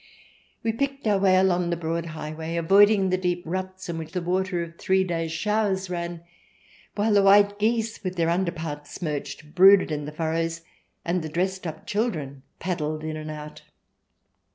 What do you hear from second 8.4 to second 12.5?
parts smirched, brooded in furrows, and the dressed up children